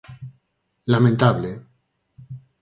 [0.91, 1.51] ¡Lamentable!